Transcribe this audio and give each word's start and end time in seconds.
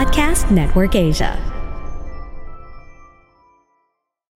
Podcast 0.00 0.48
Network 0.48 0.96
Asia. 0.96 1.36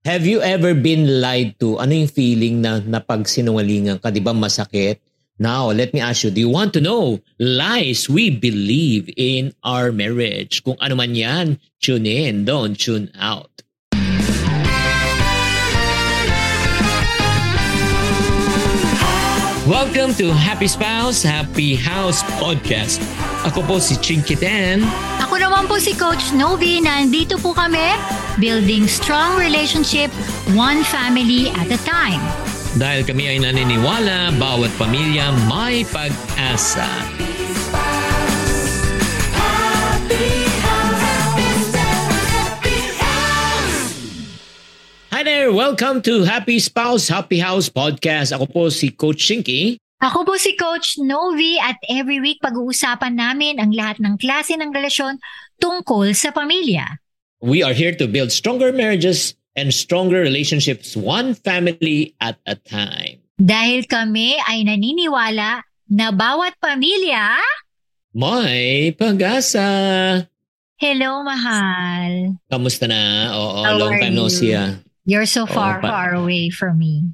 Have 0.05 0.29
you 0.29 0.45
ever 0.45 0.77
been 0.77 1.25
lied 1.25 1.57
to? 1.65 1.81
Ano 1.81 2.05
yung 2.05 2.13
feeling 2.13 2.61
na 2.61 2.85
napagsinungalingan 2.85 3.97
ka? 4.05 4.13
Di 4.13 4.21
ba 4.21 4.37
masakit? 4.37 5.01
Now, 5.41 5.73
let 5.73 5.97
me 5.97 6.05
ask 6.05 6.21
you, 6.21 6.29
do 6.29 6.45
you 6.45 6.53
want 6.53 6.77
to 6.77 6.85
know 6.85 7.17
lies 7.41 8.13
we 8.13 8.29
believe 8.29 9.09
in 9.17 9.57
our 9.65 9.89
marriage? 9.89 10.61
Kung 10.61 10.77
ano 10.85 11.01
man 11.01 11.17
yan, 11.17 11.57
tune 11.81 12.05
in, 12.05 12.45
don't 12.45 12.77
tune 12.77 13.09
out. 13.17 13.65
Welcome 19.65 20.13
to 20.21 20.29
Happy 20.29 20.69
Spouse, 20.69 21.25
Happy 21.25 21.73
House 21.73 22.21
Podcast. 22.37 23.01
Ako 23.49 23.65
po 23.65 23.81
si 23.81 23.97
Chinky 23.97 24.37
Tan. 24.37 24.85
Ako 25.25 25.41
naman 25.41 25.65
po 25.65 25.81
si 25.81 25.97
Coach 25.97 26.37
Novi. 26.37 26.85
Nandito 26.85 27.41
po 27.41 27.57
kami, 27.57 27.97
building 28.37 28.85
strong 28.85 29.41
relationship, 29.41 30.13
one 30.53 30.85
family 30.85 31.49
at 31.57 31.73
a 31.73 31.81
time. 31.81 32.21
Dahil 32.77 33.09
kami 33.09 33.25
ay 33.25 33.41
naniniwala, 33.41 34.37
bawat 34.37 34.69
pamilya 34.77 35.33
may 35.49 35.89
pag-asa. 35.89 36.85
Welcome 45.55 46.03
to 46.11 46.27
Happy 46.27 46.59
Spouse, 46.59 47.07
Happy 47.07 47.39
House 47.39 47.71
Podcast. 47.71 48.35
Ako 48.35 48.51
po 48.51 48.63
si 48.75 48.91
Coach 48.91 49.23
Shinky. 49.23 49.79
Ako 50.03 50.27
po 50.27 50.35
si 50.35 50.59
Coach 50.59 50.99
Novi 50.99 51.63
at 51.63 51.79
every 51.87 52.19
week 52.19 52.43
pag-uusapan 52.43 53.15
namin 53.15 53.63
ang 53.63 53.71
lahat 53.71 54.03
ng 54.03 54.19
klase 54.19 54.59
ng 54.59 54.75
relasyon 54.75 55.23
tungkol 55.63 56.11
sa 56.11 56.35
pamilya. 56.35 56.99
We 57.39 57.63
are 57.63 57.71
here 57.71 57.95
to 57.95 58.11
build 58.11 58.35
stronger 58.35 58.75
marriages 58.75 59.39
and 59.55 59.71
stronger 59.71 60.27
relationships 60.27 60.99
one 60.99 61.39
family 61.39 62.19
at 62.19 62.35
a 62.51 62.59
time. 62.59 63.23
Dahil 63.39 63.87
kami 63.87 64.35
ay 64.51 64.67
naniniwala 64.67 65.63
na 65.87 66.11
bawat 66.11 66.59
pamilya... 66.59 67.39
May 68.11 68.91
pag-asa! 68.91 69.71
Hello, 70.83 71.23
mahal. 71.23 72.43
Kamusta 72.51 72.91
na? 72.91 73.31
Oo, 73.39 73.63
How 73.63 73.79
long 73.79 73.95
time 74.03 74.19
no 74.19 74.27
see 74.27 74.51
ah. 74.51 74.83
You're 75.05 75.29
so 75.29 75.45
far, 75.45 75.81
pa- 75.81 75.89
far 75.89 76.11
away 76.17 76.49
from 76.49 76.81
me. 76.81 77.13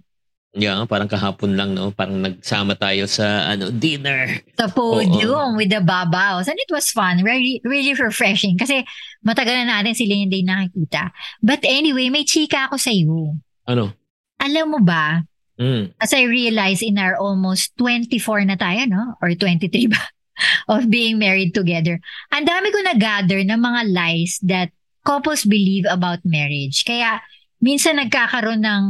Yeah, 0.51 0.83
parang 0.91 1.07
kahapon 1.07 1.55
lang, 1.55 1.79
no? 1.79 1.95
Parang 1.95 2.19
nagsama 2.19 2.75
tayo 2.75 3.07
sa 3.07 3.55
ano 3.55 3.71
dinner. 3.71 4.43
Sa 4.59 4.67
podium 4.67 5.55
with 5.55 5.71
the 5.71 5.79
babaws. 5.79 6.51
And 6.51 6.59
it 6.59 6.71
was 6.75 6.91
fun. 6.91 7.23
Really, 7.23 7.63
really 7.63 7.95
refreshing. 7.95 8.59
Kasi 8.59 8.83
matagal 9.23 9.63
na 9.63 9.79
natin 9.79 9.95
sila 9.95 10.11
hindi 10.11 10.43
nakikita. 10.43 11.15
But 11.39 11.63
anyway, 11.63 12.11
may 12.11 12.27
chika 12.27 12.67
ako 12.67 12.83
sa 12.83 12.91
iyo. 12.91 13.39
Ano? 13.67 13.95
Alam 14.43 14.75
mo 14.75 14.81
ba, 14.83 15.23
Mm. 15.61 15.93
as 16.01 16.17
I 16.17 16.25
realize 16.25 16.81
in 16.81 16.97
our 16.97 17.21
almost 17.21 17.77
24 17.77 18.49
na 18.49 18.57
tayo, 18.57 18.89
no? 18.89 19.13
Or 19.21 19.29
23 19.37 19.93
ba? 19.93 20.01
of 20.73 20.89
being 20.89 21.21
married 21.21 21.53
together. 21.53 22.01
Ang 22.33 22.49
dami 22.49 22.73
ko 22.73 22.81
na-gather 22.81 23.45
ng 23.45 23.61
mga 23.61 23.81
lies 23.93 24.41
that 24.41 24.73
couples 25.05 25.45
believe 25.45 25.85
about 25.85 26.25
marriage. 26.25 26.81
Kaya 26.81 27.21
minsan 27.61 28.01
nagkakaroon 28.01 28.65
ng 28.65 28.83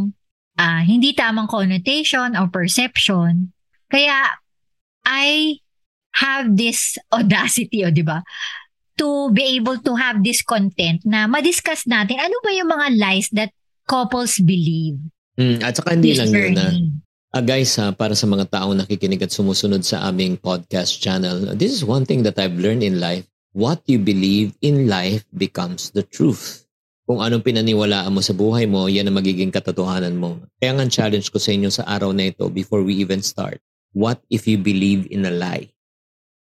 ah, 0.56 0.82
hindi 0.82 1.12
tamang 1.12 1.50
connotation 1.50 2.38
or 2.38 2.48
perception. 2.48 3.52
Kaya 3.90 4.38
I 5.04 5.58
have 6.18 6.54
this 6.54 6.96
audacity, 7.14 7.84
o 7.84 7.90
di 7.90 8.06
ba? 8.06 8.22
To 9.00 9.32
be 9.32 9.56
able 9.56 9.80
to 9.80 9.96
have 9.96 10.20
this 10.20 10.44
content 10.44 11.02
na 11.08 11.24
madiscuss 11.24 11.88
natin 11.88 12.20
ano 12.20 12.36
ba 12.44 12.50
yung 12.52 12.68
mga 12.68 12.86
lies 13.00 13.28
that 13.32 13.50
couples 13.88 14.38
believe. 14.38 15.00
Mm. 15.40 15.64
At 15.64 15.80
saka 15.80 15.96
hindi 15.96 16.12
lang 16.12 16.30
yun 16.30 16.52
na. 16.54 16.68
journey. 16.68 17.00
Ah, 17.30 17.46
guys, 17.46 17.70
ha, 17.78 17.94
para 17.94 18.18
sa 18.18 18.26
mga 18.26 18.50
taong 18.50 18.74
nakikinig 18.74 19.22
at 19.22 19.30
sumusunod 19.30 19.86
sa 19.86 20.02
aming 20.10 20.34
podcast 20.34 20.98
channel, 20.98 21.54
this 21.54 21.70
is 21.70 21.86
one 21.86 22.02
thing 22.02 22.26
that 22.26 22.34
I've 22.42 22.58
learned 22.58 22.82
in 22.82 22.98
life. 22.98 23.22
What 23.54 23.86
you 23.86 24.02
believe 24.02 24.58
in 24.62 24.90
life 24.90 25.22
becomes 25.30 25.94
the 25.94 26.02
truth. 26.02 26.66
Kung 27.10 27.26
anong 27.26 27.42
pinaniwalaan 27.42 28.14
mo 28.14 28.22
sa 28.22 28.30
buhay 28.30 28.70
mo, 28.70 28.86
yan 28.86 29.10
ang 29.10 29.18
magiging 29.18 29.50
katotohanan 29.50 30.14
mo. 30.14 30.38
Kaya 30.62 30.78
nga 30.78 30.86
challenge 30.86 31.26
ko 31.34 31.42
sa 31.42 31.50
inyo 31.50 31.66
sa 31.66 31.82
araw 31.82 32.14
na 32.14 32.30
ito 32.30 32.46
before 32.46 32.86
we 32.86 32.94
even 33.02 33.18
start. 33.18 33.58
What 33.90 34.22
if 34.30 34.46
you 34.46 34.62
believe 34.62 35.10
in 35.10 35.26
a 35.26 35.34
lie? 35.34 35.74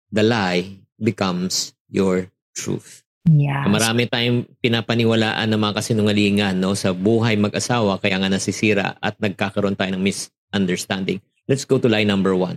The 0.08 0.24
lie 0.24 0.80
becomes 0.96 1.76
your 1.92 2.32
truth. 2.56 3.04
Yeah. 3.28 3.68
Marami 3.68 4.08
tayong 4.08 4.48
pinapaniwalaan 4.64 5.52
ng 5.52 5.60
mga 5.60 5.84
kasinungalingan 5.84 6.56
no, 6.56 6.72
sa 6.72 6.96
buhay 6.96 7.36
mag-asawa 7.36 8.00
kaya 8.00 8.16
nga 8.24 8.32
nasisira 8.32 8.96
at 9.04 9.20
nagkakaroon 9.20 9.76
tayo 9.76 9.92
ng 9.92 10.00
misunderstanding. 10.00 11.20
Let's 11.44 11.68
go 11.68 11.76
to 11.76 11.92
lie 11.92 12.08
number 12.08 12.32
one. 12.32 12.56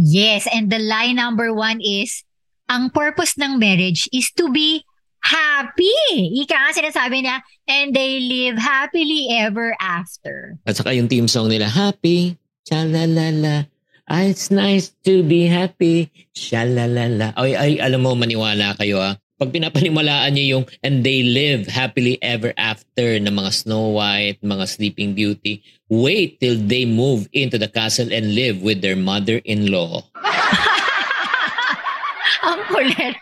Yes, 0.00 0.48
and 0.48 0.72
the 0.72 0.80
lie 0.80 1.12
number 1.12 1.52
one 1.52 1.84
is, 1.84 2.24
ang 2.72 2.88
purpose 2.88 3.36
ng 3.36 3.60
marriage 3.60 4.08
is 4.16 4.32
to 4.32 4.48
be 4.48 4.88
happy. 5.24 5.96
Ika 6.44 6.52
nga 6.52 6.72
sinasabi 6.76 7.24
niya, 7.24 7.40
and 7.66 7.96
they 7.96 8.20
live 8.20 8.60
happily 8.60 9.32
ever 9.32 9.72
after. 9.80 10.60
At 10.68 10.76
saka 10.76 10.92
yung 10.92 11.08
team 11.08 11.26
song 11.26 11.48
nila, 11.48 11.66
Happy, 11.66 12.36
Shalalala, 12.68 13.66
ah, 14.06 14.24
it's 14.24 14.52
nice 14.52 14.92
to 15.08 15.24
be 15.24 15.48
happy, 15.48 16.12
Shalalala. 16.36 17.32
Ay, 17.40 17.56
ay, 17.56 17.72
alam 17.80 18.04
mo, 18.04 18.12
maniwala 18.12 18.76
kayo 18.76 19.00
ah. 19.00 19.16
Pag 19.34 19.50
pinapaniwalaan 19.50 20.30
niyo 20.30 20.60
yung 20.60 20.64
and 20.86 21.02
they 21.02 21.26
live 21.26 21.66
happily 21.66 22.22
ever 22.22 22.54
after 22.54 23.18
ng 23.18 23.34
mga 23.34 23.50
Snow 23.50 23.98
White, 23.98 24.38
mga 24.46 24.64
Sleeping 24.70 25.18
Beauty, 25.18 25.58
wait 25.90 26.38
till 26.38 26.54
they 26.54 26.86
move 26.86 27.26
into 27.34 27.58
the 27.58 27.66
castle 27.66 28.14
and 28.14 28.38
live 28.38 28.62
with 28.62 28.78
their 28.78 28.94
mother-in-law. 28.94 30.06
ang 32.46 32.62
kulit. 32.70 33.18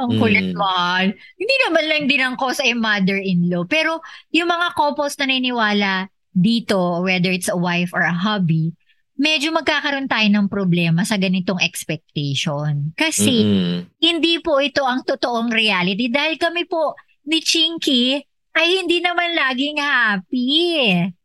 Ang 0.00 0.18
kulit, 0.18 0.52
Mm. 0.52 1.14
Hindi 1.38 1.54
naman 1.66 1.84
lang 1.86 2.02
din 2.10 2.22
ang 2.22 2.36
cause 2.36 2.60
ay 2.60 2.74
mother-in-law. 2.74 3.64
Pero 3.70 4.02
yung 4.34 4.50
mga 4.50 4.74
couples 4.74 5.14
na 5.20 5.30
naniniwala 5.30 6.10
dito, 6.30 7.02
whether 7.02 7.30
it's 7.30 7.50
a 7.50 7.58
wife 7.58 7.90
or 7.94 8.02
a 8.02 8.14
hubby, 8.14 8.74
medyo 9.20 9.52
magkakaroon 9.52 10.08
tayo 10.08 10.26
ng 10.32 10.48
problema 10.48 11.04
sa 11.04 11.20
ganitong 11.20 11.60
expectation. 11.60 12.96
Kasi 12.96 13.44
Mm-mm. 13.44 13.76
hindi 14.00 14.40
po 14.40 14.58
ito 14.58 14.80
ang 14.82 15.04
totoong 15.04 15.52
reality 15.52 16.08
dahil 16.08 16.40
kami 16.40 16.64
po 16.64 16.96
ni 17.28 17.44
Chinky 17.44 18.16
ay 18.56 18.82
hindi 18.82 18.98
naman 19.04 19.36
laging 19.36 19.78
happy. 19.78 20.56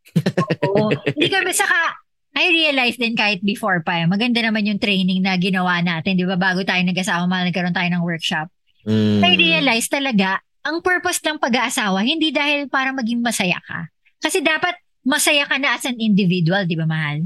Oo. 0.69 0.91
hindi 0.91 1.27
kami 1.31 1.51
saka 1.55 2.04
I 2.35 2.51
realized 2.51 2.99
din 2.99 3.15
kahit 3.15 3.39
before 3.39 3.79
pa, 3.79 4.03
maganda 4.03 4.43
naman 4.43 4.67
yung 4.67 4.75
training 4.75 5.23
na 5.23 5.39
ginawa 5.39 5.79
natin, 5.79 6.19
di 6.19 6.27
ba? 6.27 6.35
Bago 6.35 6.67
tayo 6.67 6.83
nag-asawa, 6.83 7.31
nagkaroon 7.31 7.71
tayo 7.71 7.89
ng 7.95 8.03
workshop. 8.03 8.51
Mm. 8.83 9.23
I 9.23 9.31
realized 9.39 9.87
talaga, 9.87 10.43
ang 10.67 10.83
purpose 10.83 11.23
ng 11.23 11.39
pag-aasawa, 11.39 12.03
hindi 12.03 12.35
dahil 12.35 12.67
para 12.67 12.91
maging 12.91 13.23
masaya 13.23 13.55
ka. 13.63 13.87
Kasi 14.19 14.43
dapat 14.43 14.75
masaya 15.07 15.47
ka 15.47 15.55
na 15.55 15.79
as 15.79 15.87
an 15.87 15.95
individual, 15.95 16.67
di 16.67 16.75
ba, 16.75 16.83
mahal? 16.83 17.23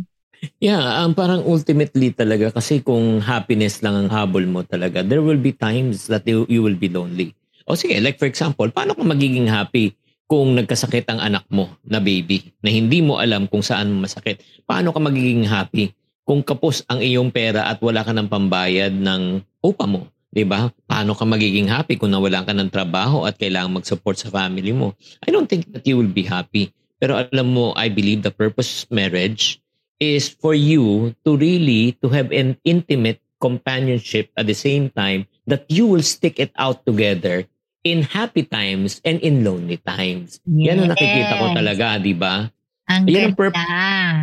Yeah, 0.61 1.03
ang 1.03 1.17
parang 1.17 1.43
ultimately 1.43 2.15
talaga 2.15 2.53
kasi 2.55 2.79
kung 2.79 3.19
happiness 3.19 3.83
lang 3.83 4.05
ang 4.05 4.09
habol 4.13 4.45
mo 4.47 4.63
talaga, 4.63 5.03
there 5.03 5.25
will 5.25 5.41
be 5.41 5.51
times 5.51 6.07
that 6.07 6.23
you, 6.23 6.45
you 6.47 6.63
will 6.63 6.77
be 6.77 6.87
lonely. 6.87 7.35
O 7.67 7.75
sige, 7.75 7.99
like 7.99 8.15
for 8.15 8.29
example, 8.29 8.69
paano 8.71 8.95
ka 8.95 9.03
magiging 9.03 9.49
happy 9.51 9.91
kung 10.29 10.53
nagkasakit 10.53 11.09
ang 11.09 11.17
anak 11.17 11.49
mo 11.49 11.73
na 11.81 11.97
baby 11.97 12.53
na 12.61 12.69
hindi 12.69 13.01
mo 13.01 13.17
alam 13.17 13.49
kung 13.49 13.65
saan 13.65 13.97
masakit? 13.97 14.45
Paano 14.69 14.93
ka 14.93 15.01
magiging 15.01 15.49
happy 15.49 15.89
kung 16.21 16.45
kapos 16.45 16.85
ang 16.85 17.01
iyong 17.01 17.33
pera 17.33 17.65
at 17.65 17.81
wala 17.81 18.05
ka 18.05 18.13
ng 18.13 18.29
pambayad 18.29 18.93
ng 18.93 19.41
upa 19.65 19.89
mo? 19.89 20.05
'Di 20.29 20.45
ba? 20.45 20.69
Paano 20.85 21.17
ka 21.17 21.25
magiging 21.25 21.65
happy 21.65 21.97
kung 21.97 22.13
nawalan 22.13 22.45
ka 22.45 22.53
ng 22.53 22.69
trabaho 22.69 23.25
at 23.25 23.41
kailangan 23.41 23.81
mag-support 23.81 24.21
sa 24.21 24.29
family 24.29 24.69
mo? 24.69 24.93
I 25.25 25.33
don't 25.33 25.49
think 25.49 25.65
that 25.73 25.89
you 25.89 25.97
will 25.97 26.13
be 26.13 26.29
happy. 26.29 26.69
Pero 27.01 27.17
alam 27.17 27.49
mo, 27.49 27.73
I 27.73 27.89
believe 27.89 28.21
the 28.21 28.29
purpose 28.29 28.85
of 28.85 28.93
marriage 28.93 29.57
is 29.97 30.29
for 30.29 30.53
you 30.53 31.17
to 31.25 31.33
really 31.33 31.97
to 32.05 32.07
have 32.13 32.29
an 32.29 32.55
intimate 32.61 33.19
companionship 33.41 34.29
at 34.37 34.45
the 34.45 34.53
same 34.53 34.91
time 34.93 35.25
that 35.47 35.65
you 35.71 35.87
will 35.87 36.03
stick 36.03 36.37
it 36.37 36.51
out 36.59 36.85
together 36.85 37.47
in 37.89 38.05
happy 38.05 38.45
times 38.45 39.01
and 39.01 39.17
in 39.19 39.41
lonely 39.41 39.81
times. 39.81 40.37
Yan 40.45 40.79
ang 40.79 40.89
nakikita 40.93 41.33
ko 41.35 41.45
Yes. 41.49 41.55
talaga, 41.57 41.85
di 41.97 42.13
ba? 42.13 42.45
Ang 42.87 43.03
Yan 43.05 43.33
ang 43.33 43.35
purp- 43.35 43.57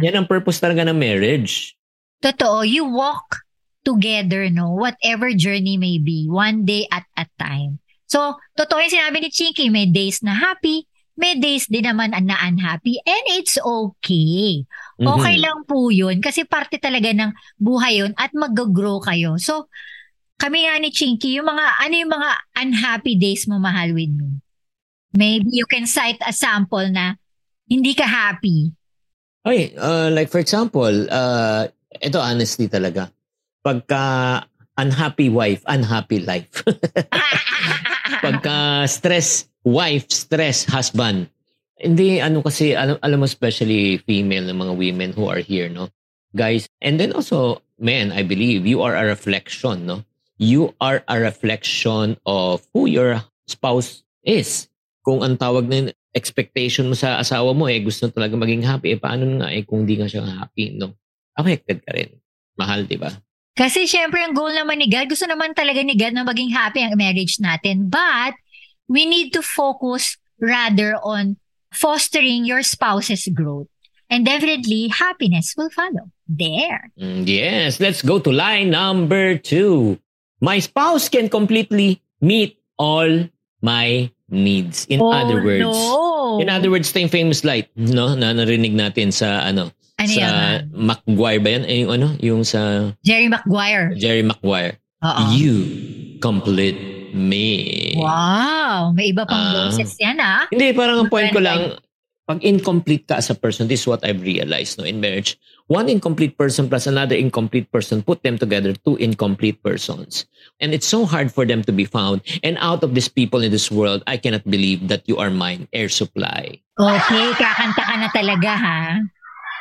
Yan 0.02 0.14
ang 0.14 0.26
purpose 0.26 0.58
talaga 0.58 0.86
ng 0.86 0.94
marriage. 0.94 1.74
Totoo, 2.18 2.62
you 2.62 2.86
walk 2.86 3.42
together, 3.82 4.50
no? 4.50 4.74
Whatever 4.74 5.30
journey 5.30 5.78
may 5.78 5.98
be, 5.98 6.26
one 6.26 6.66
day 6.66 6.90
at 6.90 7.06
a 7.14 7.26
time. 7.38 7.78
So, 8.06 8.34
totoo 8.54 8.82
yung 8.82 8.94
sinabi 8.94 9.22
ni 9.22 9.30
Chinky, 9.30 9.70
may 9.70 9.86
days 9.86 10.22
na 10.22 10.34
happy, 10.34 10.86
may 11.14 11.34
days 11.34 11.66
din 11.66 11.86
naman 11.86 12.10
na 12.12 12.36
unhappy, 12.38 12.98
and 13.02 13.24
it's 13.34 13.58
okay. 13.58 14.62
Okay 14.96 15.34
Mhm. 15.38 15.42
lang 15.42 15.58
po 15.64 15.88
yun 15.88 16.18
kasi 16.20 16.44
parte 16.44 16.78
talaga 16.78 17.10
ng 17.12 17.30
buhay 17.56 18.00
yun 18.00 18.12
at 18.16 18.30
mag-grow 18.32 18.98
kayo. 18.98 19.36
So, 19.38 19.66
kami 20.36 20.68
nga 20.68 20.76
ni 20.76 20.92
Chinky, 20.92 21.40
yung 21.40 21.48
mga, 21.48 21.64
ano 21.80 21.94
yung 21.96 22.12
mga 22.12 22.30
unhappy 22.60 23.16
days 23.16 23.48
mo 23.48 23.56
mahal 23.56 23.96
with 23.96 24.12
me? 24.12 24.40
Maybe 25.16 25.48
you 25.56 25.64
can 25.64 25.88
cite 25.88 26.20
a 26.20 26.32
sample 26.32 26.92
na 26.92 27.16
hindi 27.64 27.96
ka 27.96 28.04
happy. 28.04 28.72
Okay, 29.46 29.72
uh, 29.78 30.12
like 30.12 30.28
for 30.28 30.38
example, 30.38 30.92
uh, 31.08 31.64
ito 32.02 32.18
honestly 32.20 32.68
talaga. 32.68 33.08
Pagka 33.64 34.44
unhappy 34.76 35.32
wife, 35.32 35.64
unhappy 35.66 36.20
life. 36.20 36.50
Pagka 38.24 38.84
stress 38.86 39.48
wife, 39.64 40.06
stress 40.12 40.68
husband. 40.68 41.32
Hindi, 41.76 42.20
ano 42.20 42.40
kasi, 42.40 42.72
alam, 42.72 42.96
alam 43.00 43.18
mo 43.20 43.26
especially 43.28 44.00
female 44.04 44.48
na 44.48 44.56
mga 44.56 44.72
women 44.76 45.10
who 45.12 45.28
are 45.28 45.40
here, 45.40 45.68
no? 45.68 45.88
Guys, 46.32 46.68
and 46.80 47.00
then 47.00 47.12
also 47.12 47.60
men, 47.80 48.12
I 48.12 48.24
believe, 48.24 48.64
you 48.64 48.80
are 48.80 48.96
a 48.96 49.04
reflection, 49.04 49.84
no? 49.84 50.04
You 50.36 50.72
are 50.80 51.04
a 51.08 51.16
reflection 51.20 52.16
of 52.24 52.64
who 52.72 52.86
your 52.86 53.24
spouse 53.48 54.04
is. 54.24 54.68
Kung 55.04 55.22
ang 55.22 55.36
tawag 55.40 55.68
na 55.70 55.92
expectation 56.16 56.88
mo 56.88 56.96
sa 56.96 57.20
asawa 57.20 57.52
mo 57.52 57.68
eh 57.68 57.78
gusto 57.80 58.08
talaga 58.08 58.34
maging 58.34 58.64
happy, 58.64 58.96
eh 58.96 59.00
paano 59.00 59.40
nga 59.40 59.52
eh 59.52 59.62
kung 59.62 59.84
di 59.84 60.00
nga 60.00 60.08
siya 60.08 60.24
happy, 60.24 60.76
no? 60.76 60.96
Affected 61.36 61.84
ka 61.84 61.92
rin. 61.92 62.16
Mahal, 62.56 62.88
di 62.88 62.96
ba? 62.96 63.12
Kasi 63.56 63.88
syempre 63.88 64.20
ang 64.20 64.36
goal 64.36 64.52
naman 64.52 64.80
ni 64.80 64.88
God, 64.88 65.08
gusto 65.08 65.24
naman 65.28 65.56
talaga 65.56 65.80
ni 65.80 65.96
God 65.96 66.12
na 66.12 66.24
maging 66.24 66.52
happy 66.52 66.84
ang 66.84 66.96
marriage 66.96 67.40
natin. 67.40 67.88
But 67.88 68.36
we 68.88 69.04
need 69.04 69.32
to 69.36 69.40
focus 69.40 70.16
rather 70.40 70.96
on 71.00 71.40
fostering 71.72 72.44
your 72.44 72.60
spouse's 72.64 73.28
growth. 73.32 73.68
And 74.06 74.24
definitely, 74.24 74.88
happiness 74.88 75.54
will 75.56 75.70
follow. 75.70 76.14
There. 76.28 76.90
Mm, 76.94 77.26
yes, 77.26 77.80
let's 77.80 78.02
go 78.02 78.18
to 78.18 78.30
line 78.30 78.70
number 78.70 79.38
two. 79.38 79.98
My 80.40 80.60
spouse 80.60 81.08
can 81.08 81.28
completely 81.28 82.02
meet 82.20 82.60
all 82.76 83.08
my 83.64 84.10
needs. 84.28 84.84
In 84.92 85.00
oh, 85.00 85.12
other 85.12 85.40
words, 85.40 85.64
no. 85.64 86.38
in 86.42 86.50
other 86.50 86.68
words, 86.68 86.92
ito 86.92 87.00
yung 87.00 87.12
famous 87.12 87.40
light, 87.40 87.70
no, 87.76 88.12
na 88.12 88.36
narinig 88.36 88.76
natin 88.76 89.12
sa 89.12 89.46
ano, 89.46 89.72
Ano 89.96 90.12
sa 90.12 90.20
yan? 90.20 90.68
McGuire 90.76 91.40
ba 91.40 91.48
yan? 91.56 91.64
Eh, 91.64 91.78
yung 91.88 91.92
ano, 91.96 92.08
yung 92.20 92.42
sa 92.44 92.92
Jerry 93.00 93.32
Maguire. 93.32 93.96
Jerry 93.96 94.20
Maguire. 94.20 94.76
Oo. 95.00 95.22
You 95.32 95.56
complete 96.20 96.76
me. 97.16 97.96
Wow, 97.96 98.92
may 98.92 99.16
iba 99.16 99.24
pang 99.24 99.40
Ah. 99.40 99.72
boses 99.72 99.96
yan 99.96 100.20
ah. 100.20 100.44
Hindi, 100.52 100.76
parang 100.76 101.00
ang 101.00 101.08
point 101.08 101.32
ko 101.32 101.40
lang, 101.40 101.80
pag 102.26 102.42
incomplete 102.42 103.06
ka 103.06 103.22
as 103.22 103.30
a 103.30 103.38
person, 103.38 103.70
this 103.70 103.86
is 103.86 103.86
what 103.86 104.02
I've 104.02 104.20
realized 104.20 104.78
no, 104.78 104.84
in 104.84 105.00
marriage. 105.00 105.38
One 105.70 105.88
incomplete 105.88 106.38
person 106.38 106.68
plus 106.68 106.86
another 106.86 107.14
incomplete 107.14 107.70
person, 107.70 108.02
put 108.02 108.22
them 108.22 108.38
together, 108.38 108.74
two 108.74 108.96
incomplete 108.98 109.62
persons. 109.62 110.26
And 110.60 110.74
it's 110.74 110.86
so 110.86 111.06
hard 111.06 111.30
for 111.30 111.46
them 111.46 111.62
to 111.64 111.72
be 111.72 111.86
found. 111.86 112.22
And 112.42 112.58
out 112.58 112.82
of 112.82 112.94
these 112.94 113.08
people 113.08 113.42
in 113.42 113.50
this 113.50 113.70
world, 113.70 114.02
I 114.06 114.16
cannot 114.16 114.42
believe 114.46 114.88
that 114.88 115.06
you 115.06 115.18
are 115.18 115.30
mine, 115.30 115.66
air 115.72 115.88
supply. 115.88 116.58
Okay, 116.78 117.26
kakanta 117.38 117.82
ka 117.82 117.94
na 117.98 118.08
talaga 118.10 118.52
ha. 118.58 118.78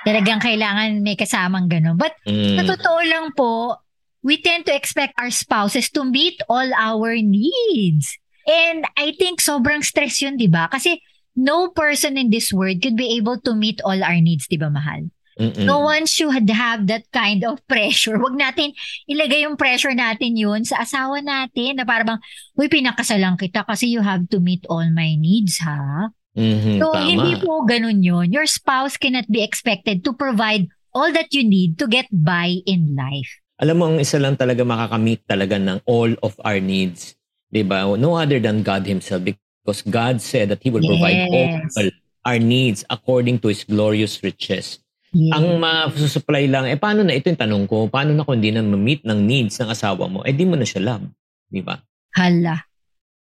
Talagang 0.06 0.42
kailangan 0.42 1.02
may 1.02 1.18
kasamang 1.18 1.70
gano'n. 1.70 1.98
But 1.98 2.14
Mm. 2.30 2.62
sa 2.62 2.64
totoo 2.66 3.00
lang 3.10 3.34
po, 3.34 3.78
we 4.26 4.42
tend 4.42 4.66
to 4.66 4.74
expect 4.74 5.14
our 5.18 5.30
spouses 5.30 5.90
to 5.94 6.06
meet 6.06 6.42
all 6.50 6.70
our 6.78 7.14
needs. 7.18 8.18
And 8.46 8.86
I 8.98 9.14
think 9.18 9.42
sobrang 9.42 9.82
stress 9.82 10.22
yun, 10.22 10.38
di 10.38 10.46
ba? 10.46 10.70
Kasi 10.70 11.02
no 11.36 11.70
person 11.70 12.16
in 12.18 12.32
this 12.32 12.50
world 12.52 12.80
could 12.82 12.96
be 12.96 13.16
able 13.20 13.38
to 13.44 13.54
meet 13.54 13.80
all 13.84 14.00
our 14.00 14.18
needs, 14.18 14.48
di 14.48 14.58
ba, 14.58 14.72
mahal? 14.72 15.12
Mm-mm. 15.36 15.68
No 15.68 15.84
one 15.84 16.08
should 16.08 16.48
have 16.48 16.88
that 16.88 17.04
kind 17.12 17.44
of 17.44 17.60
pressure. 17.72 18.16
Wag 18.16 18.40
natin 18.40 18.72
ilagay 19.06 19.44
yung 19.44 19.60
pressure 19.60 19.92
natin 19.92 20.40
yun 20.40 20.64
sa 20.64 20.88
asawa 20.88 21.20
natin 21.20 21.76
na 21.76 21.84
parang, 21.84 22.24
uy, 22.56 22.72
pinakasalan 22.72 23.36
kita 23.36 23.68
kasi 23.68 23.92
you 23.92 24.00
have 24.00 24.24
to 24.32 24.40
meet 24.40 24.64
all 24.72 24.88
my 24.96 25.20
needs, 25.20 25.60
ha? 25.60 26.08
Mhm, 26.36 26.80
So, 26.80 26.92
tama. 26.92 27.04
hindi 27.04 27.40
po 27.40 27.64
ganun 27.64 28.00
yun. 28.04 28.32
Your 28.32 28.48
spouse 28.48 28.96
cannot 28.96 29.28
be 29.28 29.44
expected 29.44 30.04
to 30.04 30.12
provide 30.12 30.68
all 30.96 31.12
that 31.12 31.32
you 31.36 31.44
need 31.44 31.76
to 31.80 31.88
get 31.88 32.08
by 32.12 32.64
in 32.64 32.96
life. 32.96 33.28
Alam 33.60 33.76
mo, 33.76 33.84
ang 33.92 34.00
isa 34.04 34.20
lang 34.20 34.36
talaga 34.36 34.64
makakamit 34.68 35.24
talaga 35.28 35.56
ng 35.56 35.80
all 35.88 36.12
of 36.24 36.36
our 36.44 36.60
needs. 36.60 37.16
'di 37.52 37.64
ba? 37.64 37.88
No 37.96 38.20
other 38.20 38.40
than 38.40 38.64
God 38.68 38.84
Himself 38.84 39.24
because 39.66 39.82
God 39.82 40.22
said 40.22 40.54
that 40.54 40.62
He 40.62 40.70
will 40.70 40.86
provide 40.86 41.26
Yes. 41.26 41.74
all 41.74 41.90
our 42.22 42.38
needs 42.38 42.86
according 42.86 43.42
to 43.42 43.50
His 43.50 43.66
glorious 43.66 44.22
riches. 44.22 44.78
Yeah. 45.10 45.42
Ang 45.42 45.58
masusupply 45.58 46.46
lang, 46.46 46.70
eh 46.70 46.78
paano 46.78 47.02
na, 47.02 47.18
ito 47.18 47.34
yung 47.34 47.40
tanong 47.42 47.66
ko, 47.66 47.90
paano 47.90 48.14
na 48.14 48.22
kung 48.22 48.38
hindi 48.38 48.54
na 48.54 48.62
ma-meet 48.62 49.02
ng 49.02 49.20
needs 49.26 49.58
ng 49.58 49.74
asawa 49.74 50.06
mo, 50.06 50.22
eh 50.22 50.36
di 50.36 50.46
mo 50.46 50.54
na 50.54 50.68
siya 50.68 50.86
love. 50.86 51.10
Di 51.50 51.66
ba? 51.66 51.82
Hala. 52.14 52.62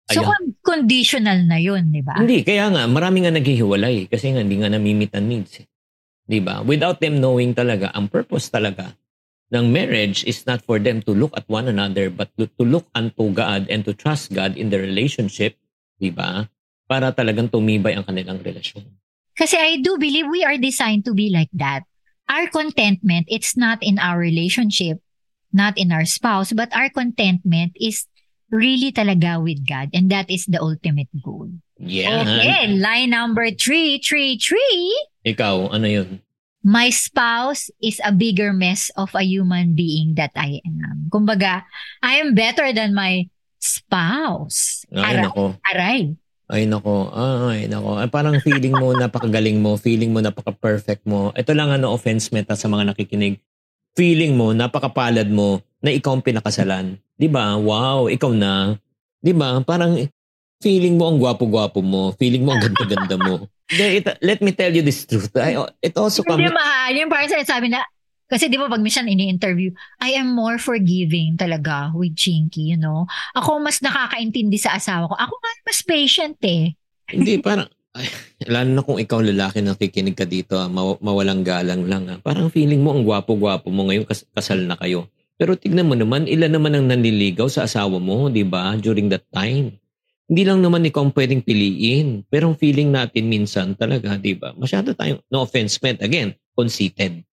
So, 0.10 0.26
Ayan. 0.26 0.58
conditional 0.66 1.46
na 1.46 1.62
yun, 1.62 1.94
di 1.94 2.02
ba? 2.02 2.18
Hindi, 2.18 2.42
kaya 2.42 2.74
nga, 2.74 2.90
marami 2.90 3.22
nga 3.24 3.32
naghihiwalay 3.32 4.10
kasi 4.10 4.34
nga 4.34 4.42
hindi 4.42 4.58
nga 4.58 4.72
nami-meet 4.74 5.14
ang 5.14 5.28
needs. 5.30 5.62
eh. 5.62 5.68
Di 6.26 6.42
ba? 6.42 6.64
Without 6.64 6.98
them 7.04 7.20
knowing 7.20 7.54
talaga, 7.54 7.92
ang 7.94 8.08
purpose 8.08 8.50
talaga 8.50 8.96
ng 9.52 9.68
marriage 9.68 10.24
is 10.24 10.48
not 10.48 10.64
for 10.64 10.80
them 10.80 11.04
to 11.04 11.12
look 11.12 11.36
at 11.36 11.44
one 11.52 11.68
another 11.68 12.08
but 12.08 12.32
to, 12.40 12.48
to 12.56 12.64
look 12.64 12.88
unto 12.96 13.36
God 13.36 13.68
and 13.68 13.84
to 13.84 13.92
trust 13.92 14.32
God 14.32 14.56
in 14.56 14.72
the 14.72 14.80
relationship, 14.80 15.60
di 16.02 16.10
ba? 16.10 16.50
Para 16.90 17.14
talagang 17.14 17.48
tumibay 17.54 17.94
ang 17.94 18.04
kanilang 18.04 18.42
relasyon. 18.42 18.82
Kasi 19.38 19.56
I 19.56 19.78
do 19.80 20.02
believe 20.02 20.28
we 20.28 20.42
are 20.42 20.58
designed 20.58 21.06
to 21.06 21.14
be 21.14 21.30
like 21.30 21.54
that. 21.56 21.86
Our 22.26 22.50
contentment, 22.50 23.30
it's 23.30 23.54
not 23.54 23.80
in 23.86 24.02
our 24.02 24.18
relationship, 24.18 24.98
not 25.54 25.78
in 25.78 25.94
our 25.94 26.04
spouse, 26.10 26.52
but 26.52 26.74
our 26.74 26.90
contentment 26.90 27.78
is 27.80 28.10
really 28.52 28.92
talaga 28.92 29.40
with 29.40 29.64
God. 29.64 29.94
And 29.94 30.12
that 30.12 30.28
is 30.28 30.46
the 30.50 30.60
ultimate 30.60 31.12
goal. 31.24 31.48
Yeah. 31.80 32.22
Okay, 32.22 32.76
line 32.76 33.12
number 33.12 33.50
three, 33.52 34.00
three, 34.04 34.38
three. 34.38 34.92
Ikaw, 35.26 35.74
ano 35.74 35.88
yun? 35.88 36.10
My 36.62 36.94
spouse 36.94 37.74
is 37.82 37.98
a 38.06 38.14
bigger 38.14 38.54
mess 38.54 38.92
of 38.94 39.10
a 39.16 39.26
human 39.26 39.74
being 39.74 40.14
that 40.16 40.32
I 40.38 40.62
am. 40.62 41.10
Kumbaga, 41.10 41.66
I 42.04 42.22
am 42.22 42.36
better 42.36 42.70
than 42.72 42.94
my 42.94 43.26
spouse. 43.62 44.84
Ay, 44.90 45.16
Aray, 45.16 45.24
nako. 45.24 45.46
aray. 45.64 46.02
Ay, 46.52 46.64
nako. 46.68 47.08
Ay, 47.14 47.70
nako. 47.70 47.96
Ay, 47.96 48.10
parang 48.10 48.36
feeling 48.42 48.74
mo 48.74 48.92
napakagaling 49.00 49.62
mo. 49.62 49.78
Feeling 49.78 50.12
mo 50.12 50.20
napaka-perfect 50.20 51.06
mo. 51.06 51.32
Ito 51.32 51.54
lang 51.54 51.72
ano, 51.72 51.94
offense 51.94 52.34
meta 52.34 52.58
sa 52.58 52.68
mga 52.68 52.92
nakikinig. 52.92 53.40
Feeling 53.96 54.36
mo, 54.36 54.52
napakapalad 54.52 55.28
mo 55.28 55.62
na 55.80 55.92
ikaw 55.92 56.16
ang 56.16 56.24
pinakasalan. 56.26 56.96
Di 57.16 57.28
ba? 57.28 57.56
Wow, 57.56 58.10
ikaw 58.10 58.32
na. 58.32 58.76
Di 59.20 59.32
ba? 59.32 59.62
Parang 59.62 59.96
feeling 60.60 60.96
mo 60.96 61.08
ang 61.08 61.20
gwapo-gwapo 61.20 61.80
mo. 61.80 62.12
Feeling 62.16 62.44
mo 62.44 62.56
ang 62.56 62.64
ganda-ganda 62.64 63.16
mo. 63.16 63.48
It- 63.72 64.20
let 64.20 64.40
me 64.44 64.52
tell 64.52 64.72
you 64.72 64.84
this 64.84 65.08
truth. 65.08 65.32
I, 65.36 65.56
it 65.80 65.96
also 65.96 66.24
Hindi 66.24 66.48
comes... 66.48 66.56
mahal. 66.56 66.92
Yung 66.96 67.08
parang 67.08 67.32
sinasabi 67.32 67.72
na, 67.72 67.80
kasi 68.32 68.48
di 68.48 68.56
ba 68.56 68.72
pag 68.72 68.80
minsan 68.80 69.12
ini-interview, 69.12 69.76
I 70.00 70.16
am 70.16 70.32
more 70.32 70.56
forgiving 70.56 71.36
talaga 71.36 71.92
with 71.92 72.16
Chinky, 72.16 72.72
you 72.72 72.80
know. 72.80 73.04
Ako 73.36 73.60
mas 73.60 73.84
nakakaintindi 73.84 74.56
sa 74.56 74.80
asawa 74.80 75.12
ko. 75.12 75.20
Ako 75.20 75.36
nga 75.36 75.52
mas 75.68 75.80
patient 75.84 76.40
eh. 76.48 76.72
Hindi, 77.12 77.38
parang... 77.44 77.68
Ay, 77.92 78.08
lalo 78.48 78.72
na 78.72 78.88
kung 78.88 79.04
ikaw 79.04 79.20
lalaki 79.20 79.60
na 79.60 79.76
kikinig 79.76 80.16
ka 80.16 80.24
dito, 80.24 80.56
ah, 80.56 80.72
maw- 80.72 80.96
mawalang 81.04 81.44
galang 81.44 81.84
lang. 81.92 82.08
ah. 82.08 82.24
Parang 82.24 82.48
feeling 82.48 82.80
mo 82.80 82.96
ang 82.96 83.04
gwapo-gwapo 83.04 83.68
mo 83.68 83.92
ngayon 83.92 84.08
kas- 84.08 84.24
kasal 84.32 84.64
na 84.64 84.80
kayo. 84.80 85.12
Pero 85.36 85.60
tignan 85.60 85.92
mo 85.92 86.00
naman, 86.00 86.24
ilan 86.24 86.56
naman 86.56 86.72
ang 86.72 86.88
nanliligaw 86.88 87.52
sa 87.52 87.68
asawa 87.68 88.00
mo, 88.00 88.32
di 88.32 88.48
ba, 88.48 88.80
during 88.80 89.12
that 89.12 89.28
time. 89.36 89.76
Hindi 90.32 90.48
lang 90.48 90.64
naman 90.64 90.88
ikaw 90.88 91.04
ang 91.04 91.12
pwedeng 91.12 91.44
piliin. 91.44 92.24
Pero 92.32 92.48
ang 92.48 92.56
feeling 92.56 92.96
natin 92.96 93.28
minsan 93.28 93.76
talaga, 93.76 94.16
di 94.16 94.40
ba, 94.40 94.56
masyado 94.56 94.96
tayong, 94.96 95.20
no 95.28 95.44
offense 95.44 95.76
meant, 95.84 96.00
again, 96.00 96.32
conceited. 96.56 97.28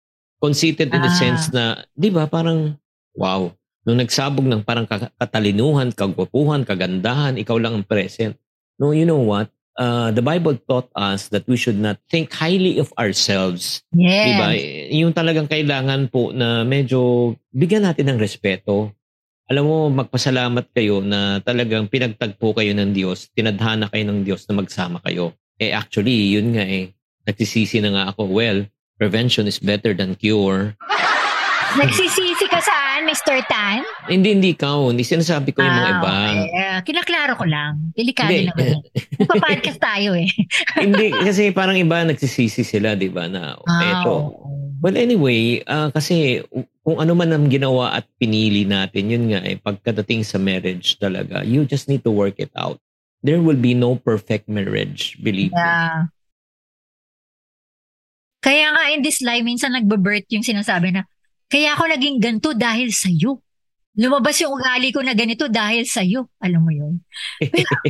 Conceited 0.44 0.92
in 0.92 1.00
the 1.00 1.08
Ah. 1.08 1.16
sense 1.16 1.48
na, 1.48 1.80
di 1.96 2.12
ba, 2.12 2.28
parang, 2.28 2.76
wow, 3.16 3.48
nung 3.88 3.96
nagsabog 3.96 4.44
ng 4.44 4.60
parang 4.60 4.84
ka- 4.84 5.08
katalinuhan, 5.16 5.88
kagwapuhan, 5.88 6.68
kagandahan, 6.68 7.40
ikaw 7.40 7.56
lang 7.56 7.80
ang 7.80 7.86
present. 7.88 8.36
No, 8.76 8.92
you 8.92 9.08
know 9.08 9.24
what? 9.24 9.48
Uh, 9.74 10.12
the 10.12 10.22
Bible 10.22 10.54
taught 10.68 10.86
us 10.94 11.32
that 11.32 11.48
we 11.48 11.56
should 11.56 11.80
not 11.80 11.98
think 12.06 12.30
highly 12.30 12.78
of 12.78 12.92
ourselves. 12.94 13.82
Yes. 13.90 14.22
Di 14.22 14.32
ba? 14.38 14.48
Yung 14.94 15.10
talagang 15.10 15.48
kailangan 15.48 16.12
po 16.12 16.30
na 16.30 16.62
medyo 16.62 17.32
bigyan 17.50 17.82
natin 17.82 18.12
ng 18.12 18.18
respeto. 18.20 18.92
Alam 19.50 19.64
mo, 19.66 19.76
magpasalamat 19.90 20.70
kayo 20.70 21.02
na 21.02 21.42
talagang 21.42 21.90
pinagtagpo 21.90 22.54
kayo 22.54 22.70
ng 22.72 22.94
Diyos, 22.94 23.28
tinadhana 23.34 23.90
kayo 23.90 24.04
ng 24.08 24.22
Diyos 24.22 24.46
na 24.46 24.56
magsama 24.56 25.02
kayo. 25.02 25.34
Eh 25.58 25.74
actually, 25.74 26.32
yun 26.38 26.54
nga 26.54 26.64
eh, 26.64 26.94
nagsisisi 27.26 27.82
na 27.82 27.90
nga 27.92 28.04
ako, 28.14 28.30
well, 28.30 28.62
prevention 28.96 29.46
is 29.46 29.58
better 29.58 29.92
than 29.92 30.14
cure. 30.14 30.74
Nagsisisi 31.74 32.46
ka 32.46 32.62
saan, 32.62 33.02
Mr. 33.02 33.42
Tan? 33.50 33.82
Hindi, 34.06 34.38
hindi 34.38 34.54
ikaw. 34.54 34.94
Hindi 34.94 35.02
sinasabi 35.02 35.50
ko 35.50 35.58
yung 35.58 35.74
mga 35.74 35.90
Ah, 35.90 35.94
iba. 35.98 36.14
okay. 36.14 36.38
Ah, 36.54 36.80
kinaklaro 36.86 37.34
ko 37.34 37.44
lang. 37.50 37.90
Delikado 37.98 38.30
Hindi. 38.30 38.46
naman. 38.46 38.78
Nagpa-podcast 39.18 39.80
tayo 39.90 40.14
eh. 40.14 40.30
hindi, 40.86 41.10
kasi 41.10 41.50
parang 41.50 41.74
iba 41.74 42.06
nagsisisi 42.06 42.62
sila, 42.62 42.94
di 42.94 43.10
ba, 43.10 43.26
na 43.26 43.58
Ah, 43.66 44.06
eto. 44.06 44.38
Well, 44.78 44.94
anyway, 44.94 45.66
uh, 45.66 45.90
kasi 45.90 46.46
kung 46.86 47.02
ano 47.02 47.16
man 47.18 47.34
ang 47.34 47.50
ginawa 47.50 47.98
at 47.98 48.06
pinili 48.22 48.62
natin, 48.62 49.10
yun 49.10 49.34
nga 49.34 49.42
eh, 49.42 49.58
pagkadating 49.58 50.22
sa 50.22 50.38
marriage 50.38 50.94
talaga, 51.02 51.42
you 51.42 51.66
just 51.66 51.90
need 51.90 52.06
to 52.06 52.12
work 52.14 52.38
it 52.38 52.54
out. 52.54 52.78
There 53.24 53.42
will 53.42 53.58
be 53.58 53.74
no 53.74 53.96
perfect 53.98 54.46
marriage, 54.46 55.16
believe 55.18 55.50
yeah. 55.50 56.06
me. 56.06 56.13
Kaya 58.54 58.70
nga 58.70 58.82
in 58.94 59.02
this 59.02 59.18
life, 59.18 59.42
minsan 59.42 59.74
nagbe-birth 59.74 60.30
yung 60.30 60.46
sinasabi 60.46 60.94
na, 60.94 61.02
kaya 61.50 61.74
ako 61.74 61.90
naging 61.90 62.22
ganito 62.22 62.54
dahil 62.54 62.94
sa 62.94 63.10
iyo. 63.10 63.42
Lumabas 63.98 64.38
yung 64.38 64.54
ugali 64.54 64.94
ko 64.94 65.02
na 65.02 65.10
ganito 65.10 65.50
dahil 65.50 65.82
sa 65.90 66.06
iyo. 66.06 66.30
Alam 66.38 66.62
mo 66.62 66.70
yun? 66.70 67.02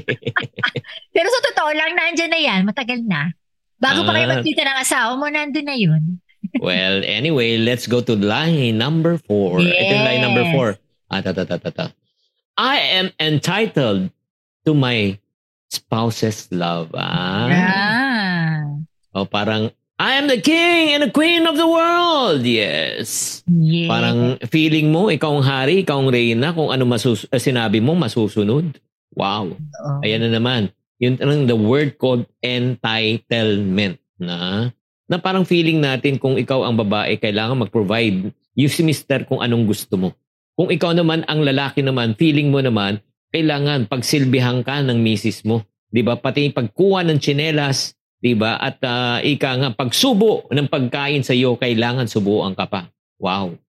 Pero 1.12 1.26
sa 1.28 1.40
totoo 1.52 1.70
lang, 1.76 1.92
nandyan 1.92 2.32
na 2.32 2.40
yan. 2.40 2.60
Matagal 2.64 3.04
na. 3.04 3.28
Bago 3.76 4.04
uh, 4.04 4.06
pa 4.08 4.16
kayo 4.16 4.24
ah. 4.24 4.32
magkita 4.40 4.64
ng 4.64 4.78
asawa 4.80 5.12
mo, 5.20 5.28
nandun 5.28 5.68
na 5.68 5.76
yun. 5.76 6.16
well, 6.64 7.04
anyway, 7.04 7.60
let's 7.60 7.84
go 7.84 8.00
to 8.00 8.16
line 8.16 8.80
number 8.80 9.20
four. 9.20 9.60
Yes. 9.60 9.76
Ito 9.84 9.94
line 10.00 10.22
number 10.24 10.44
four. 10.48 10.68
Ah, 11.12 11.20
ta, 11.20 11.36
ta, 11.36 11.44
ta, 11.44 11.60
ta, 11.60 11.72
ta. 11.76 11.86
I 12.56 13.04
am 13.04 13.12
entitled 13.20 14.08
to 14.64 14.72
my 14.72 15.20
spouse's 15.68 16.48
love. 16.48 16.88
Ah. 16.96 17.52
ah. 17.52 18.60
O 19.12 19.28
parang, 19.28 19.68
I 19.94 20.18
am 20.18 20.26
the 20.26 20.42
king 20.42 20.90
and 20.90 21.06
the 21.06 21.12
queen 21.14 21.46
of 21.46 21.54
the 21.54 21.70
world. 21.70 22.42
Yes. 22.42 23.40
yes. 23.46 23.86
Parang 23.86 24.42
feeling 24.50 24.90
mo, 24.90 25.06
ikaw 25.06 25.38
ang 25.38 25.46
hari, 25.46 25.86
ikaw 25.86 26.02
ang 26.02 26.10
reyna, 26.10 26.50
kung 26.50 26.74
ano 26.74 26.82
masus- 26.82 27.30
uh, 27.30 27.38
sinabi 27.38 27.78
mo, 27.78 27.94
masusunod. 27.94 28.74
Wow. 29.14 29.54
Oh. 29.54 30.02
Ayan 30.02 30.26
na 30.26 30.34
naman. 30.34 30.74
Yun 30.98 31.14
ang 31.22 31.46
the 31.46 31.54
word 31.54 31.94
called 31.94 32.26
entitlement 32.42 34.02
na 34.18 34.70
na 35.06 35.16
parang 35.20 35.46
feeling 35.46 35.78
natin 35.78 36.18
kung 36.18 36.34
ikaw 36.34 36.66
ang 36.66 36.74
babae, 36.74 37.14
kailangan 37.14 37.62
mag-provide 37.62 38.34
you 38.58 38.66
si 38.66 38.82
mister 38.82 39.22
kung 39.22 39.42
anong 39.42 39.68
gusto 39.68 39.94
mo. 39.94 40.08
Kung 40.58 40.74
ikaw 40.74 40.90
naman 40.90 41.22
ang 41.30 41.42
lalaki 41.42 41.86
naman, 41.86 42.18
feeling 42.18 42.50
mo 42.50 42.58
naman, 42.58 42.98
kailangan 43.30 43.86
pagsilbihan 43.86 44.62
ka 44.66 44.82
ng 44.82 44.98
misis 44.98 45.42
mo. 45.46 45.62
'Di 45.90 46.02
ba? 46.02 46.18
Pati 46.18 46.50
pagkuha 46.50 47.06
ng 47.06 47.18
tsinelas, 47.18 47.94
'di 48.24 48.32
ba? 48.40 48.56
At 48.56 48.80
uh, 48.80 49.20
ika 49.20 49.60
nga 49.60 49.70
pagsubo 49.76 50.48
ng 50.48 50.64
pagkain 50.72 51.20
sa 51.20 51.36
iyo, 51.36 51.60
kailangan 51.60 52.08
subuan 52.08 52.56
ka 52.56 52.64
pa. 52.64 52.88
Wow. 53.20 53.60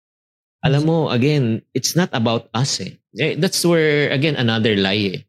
Alam 0.63 0.83
mo, 0.87 0.97
again, 1.11 1.59
it's 1.75 1.93
not 1.93 2.09
about 2.15 2.47
us 2.55 2.79
eh. 2.79 2.95
eh 3.19 3.35
that's 3.37 3.61
where, 3.61 4.09
again, 4.09 4.39
another 4.39 4.73
lie 4.79 5.05
eh. 5.13 5.19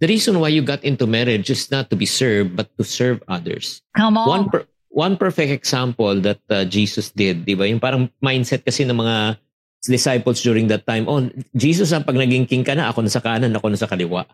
The 0.00 0.08
reason 0.08 0.40
why 0.40 0.48
you 0.48 0.64
got 0.64 0.80
into 0.86 1.04
marriage 1.04 1.52
is 1.52 1.68
not 1.68 1.92
to 1.92 1.96
be 1.98 2.08
served, 2.08 2.56
but 2.56 2.72
to 2.80 2.84
serve 2.84 3.20
others. 3.28 3.84
Come 3.92 4.16
on. 4.16 4.28
One, 4.28 4.44
per, 4.48 4.60
one 4.88 5.14
perfect 5.20 5.52
example 5.52 6.16
that 6.24 6.40
uh, 6.48 6.64
Jesus 6.64 7.12
did, 7.12 7.44
di 7.44 7.52
ba? 7.52 7.68
Yung 7.68 7.80
parang 7.80 8.08
mindset 8.24 8.64
kasi 8.64 8.88
ng 8.88 8.96
mga 8.96 9.36
disciples 9.84 10.40
during 10.40 10.68
that 10.72 10.88
time, 10.88 11.04
oh, 11.08 11.28
Jesus, 11.52 11.92
ang 11.92 12.04
pag 12.04 12.16
naging 12.16 12.48
king 12.48 12.64
ka 12.64 12.72
na, 12.72 12.88
ako 12.88 13.04
na 13.04 13.12
sa 13.12 13.20
kanan, 13.20 13.52
ako 13.52 13.68
na 13.68 13.80
sa 13.80 13.88
kaliwa. 13.88 14.24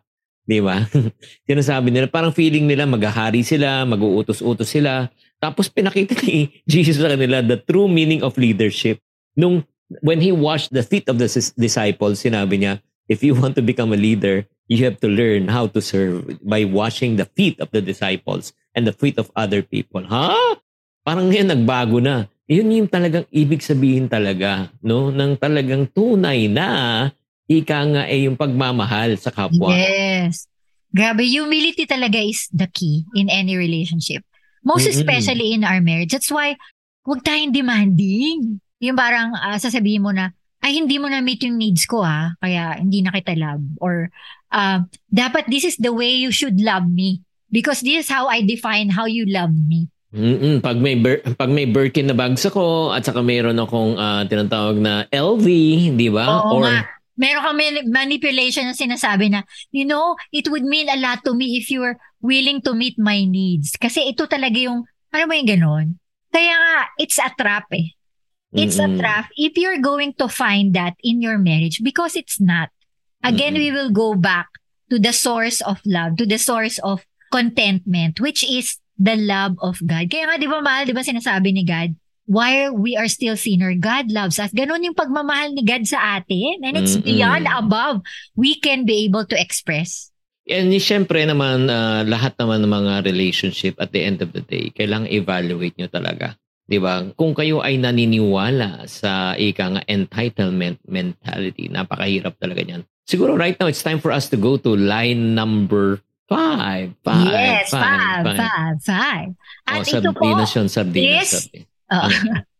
Di 0.43 0.59
ba? 0.59 0.83
Sinasabi 1.49 1.95
nila, 1.95 2.11
parang 2.11 2.35
feeling 2.35 2.67
nila 2.67 2.87
maghahari 2.87 3.47
sila, 3.47 3.87
mag-uutos-utos 3.87 4.67
sila. 4.67 5.11
Tapos 5.39 5.71
pinakita 5.71 6.19
ni 6.23 6.51
Jesus 6.71 6.99
sa 7.03 7.11
kanila 7.11 7.43
the 7.43 7.59
true 7.59 7.91
meaning 7.91 8.23
of 8.23 8.39
leadership. 8.39 8.99
Nung 9.35 9.67
when 10.03 10.23
he 10.23 10.33
washed 10.33 10.73
the 10.73 10.83
feet 10.83 11.07
of 11.11 11.19
the 11.19 11.29
disciples, 11.59 12.23
sinabi 12.23 12.63
niya, 12.63 12.83
if 13.11 13.21
you 13.21 13.35
want 13.37 13.55
to 13.59 13.65
become 13.65 13.93
a 13.93 13.99
leader, 13.99 14.47
you 14.71 14.81
have 14.87 14.97
to 15.03 15.11
learn 15.11 15.51
how 15.53 15.69
to 15.69 15.83
serve 15.83 16.25
by 16.41 16.65
washing 16.65 17.21
the 17.21 17.29
feet 17.37 17.61
of 17.61 17.69
the 17.75 17.83
disciples 17.83 18.57
and 18.73 18.89
the 18.89 18.95
feet 18.95 19.19
of 19.19 19.29
other 19.37 19.61
people. 19.61 20.01
Ha? 20.07 20.57
Parang 21.03 21.29
ngayon 21.29 21.51
nagbago 21.53 21.99
na. 22.01 22.31
Yun 22.47 22.85
yung 22.85 22.91
talagang 22.91 23.27
ibig 23.33 23.63
sabihin 23.65 24.11
talaga, 24.11 24.69
no? 24.85 25.09
Nang 25.09 25.39
talagang 25.39 25.89
tunay 25.89 26.51
na 26.51 27.09
ika 27.51 27.79
nga 27.89 28.03
ay 28.07 28.27
yung 28.31 28.39
pagmamahal 28.39 29.19
sa 29.19 29.31
kapwa. 29.35 29.73
Yes. 29.75 30.47
Grabe, 30.93 31.25
humility 31.25 31.89
talaga 31.89 32.21
is 32.21 32.53
the 32.53 32.69
key 32.69 33.09
in 33.17 33.33
any 33.33 33.57
relationship. 33.57 34.21
Most 34.63 34.87
Mm-mm. 34.87 34.95
especially 35.01 35.57
in 35.57 35.65
our 35.65 35.81
marriage. 35.81 36.13
That's 36.13 36.31
why, 36.31 36.55
huwag 37.03 37.25
tayong 37.25 37.57
demanding. 37.57 38.61
Yung 38.79 38.97
parang 38.97 39.35
uh, 39.35 39.57
sasabihin 39.57 40.05
mo 40.05 40.13
na, 40.13 40.31
ay 40.63 40.79
hindi 40.79 41.01
mo 41.01 41.11
na 41.11 41.19
meet 41.19 41.43
yung 41.43 41.59
needs 41.59 41.89
ko 41.89 42.07
ha, 42.07 42.39
kaya 42.39 42.79
hindi 42.79 43.03
na 43.03 43.11
kita 43.11 43.35
love. 43.35 43.65
Or, 43.83 44.13
uh, 44.55 44.87
dapat 45.11 45.51
this 45.51 45.67
is 45.67 45.81
the 45.81 45.91
way 45.91 46.15
you 46.15 46.31
should 46.31 46.61
love 46.61 46.87
me. 46.87 47.25
Because 47.53 47.83
this 47.83 48.07
is 48.07 48.09
how 48.09 48.29
I 48.33 48.45
define 48.47 48.89
how 48.89 49.05
you 49.05 49.27
love 49.29 49.53
me. 49.53 49.91
Mm-mm. 50.13 50.61
Pag 50.61 50.77
may 50.77 50.97
Ber- 51.01 51.25
pag 51.41 51.49
may 51.49 51.65
Birkin 51.65 52.05
na 52.05 52.13
bags 52.13 52.45
ako 52.45 52.93
at 52.93 53.01
saka 53.01 53.25
mayroon 53.25 53.57
akong 53.57 53.97
uh, 53.97 54.23
tinatawag 54.29 54.77
na 54.77 55.09
LV, 55.09 55.47
di 55.97 56.09
ba? 56.13 56.29
Oo 56.29 56.61
Or 56.61 56.69
nga. 56.69 56.85
Meron 57.16 57.45
kami 57.45 57.85
manipulation 57.88 58.64
na 58.64 58.76
sinasabi 58.76 59.28
na, 59.28 59.45
you 59.71 59.85
know, 59.85 60.16
it 60.33 60.49
would 60.49 60.64
mean 60.64 60.88
a 60.88 60.97
lot 60.97 61.21
to 61.25 61.37
me 61.37 61.61
if 61.61 61.69
you 61.69 61.81
were 61.85 62.00
willing 62.25 62.64
to 62.64 62.73
meet 62.73 62.97
my 62.97 63.25
needs. 63.28 63.76
Kasi 63.76 64.09
ito 64.09 64.25
talaga 64.25 64.57
yung, 64.57 64.88
ano 65.12 65.25
ba 65.28 65.35
yung 65.37 65.50
ganon? 65.50 65.87
Kaya 66.33 66.57
nga, 66.57 66.76
it's 66.97 67.21
a 67.21 67.28
trap 67.37 67.69
eh. 67.76 67.92
It's 68.52 68.76
Mm-mm. 68.76 68.97
a 68.97 69.00
trap 69.00 69.26
if 69.37 69.57
you're 69.57 69.81
going 69.81 70.12
to 70.21 70.28
find 70.28 70.76
that 70.76 70.97
in 71.00 71.21
your 71.21 71.37
marriage 71.37 71.81
because 71.81 72.16
it's 72.16 72.40
not. 72.40 72.69
Again, 73.25 73.57
Mm-mm. 73.57 73.64
we 73.64 73.71
will 73.73 73.92
go 73.92 74.12
back 74.12 74.49
to 74.92 75.00
the 75.00 75.12
source 75.12 75.61
of 75.64 75.81
love, 75.85 76.16
to 76.21 76.26
the 76.28 76.37
source 76.37 76.76
of 76.85 77.04
contentment, 77.33 78.21
which 78.21 78.45
is 78.45 78.76
the 79.00 79.16
love 79.16 79.57
of 79.64 79.81
God. 79.85 80.12
Kaya 80.12 80.28
nga, 80.28 80.37
di 80.37 80.49
ba, 80.49 80.61
mahal, 80.61 80.85
di 80.85 80.92
ba 80.92 81.00
sinasabi 81.00 81.52
ni 81.52 81.64
God, 81.64 81.97
while 82.26 82.75
we 82.75 82.97
are 82.97 83.09
still 83.09 83.37
sinner, 83.37 83.75
God 83.75 84.11
loves 84.11 84.38
us. 84.38 84.52
Ganon 84.55 84.85
yung 84.85 84.99
pagmamahal 84.99 85.55
ni 85.55 85.62
God 85.64 85.87
sa 85.87 86.21
atin. 86.21 86.62
And 86.62 86.75
it's 86.79 86.97
Mm-mm. 86.97 87.07
beyond 87.07 87.47
above 87.50 88.02
we 88.37 88.59
can 88.59 88.85
be 88.85 89.05
able 89.07 89.26
to 89.26 89.37
express. 89.38 90.11
And 90.43 90.75
syempre 90.83 91.23
naman, 91.23 91.71
uh, 91.71 92.02
lahat 92.02 92.35
naman 92.35 92.67
ng 92.67 92.73
mga 92.75 92.95
relationship 93.07 93.79
at 93.79 93.95
the 93.95 94.02
end 94.02 94.26
of 94.26 94.35
the 94.35 94.43
day, 94.43 94.75
kailangan 94.75 95.07
evaluate 95.11 95.79
nyo 95.79 95.87
talaga. 95.87 96.35
'di 96.67 96.79
ba? 96.83 97.05
Kung 97.14 97.35
kayo 97.35 97.62
ay 97.62 97.79
naniniwala 97.79 98.87
sa 98.91 99.38
ika 99.38 99.79
nga 99.79 99.83
entitlement 99.87 100.83
mentality, 100.87 101.71
napakahirap 101.71 102.35
talaga 102.43 102.62
niyan. 102.64 102.83
Siguro 103.07 103.38
right 103.38 103.55
now 103.59 103.71
it's 103.71 103.87
time 103.87 104.02
for 104.02 104.11
us 104.11 104.26
to 104.31 104.38
go 104.38 104.59
to 104.59 104.75
line 104.75 105.35
number 105.35 106.02
Five. 106.33 106.97
Five. 107.05 107.29
Yes, 107.29 107.69
five, 107.69 108.25
five, 108.25 108.37
five. 108.41 108.76
five. 108.81 109.29
At 109.69 109.85
oh, 109.85 109.99
ito 110.00 110.11
po 110.17 110.25
yun, 110.25 110.69
sardinas, 110.73 111.52
is, 111.52 111.69
uh, 111.93 112.09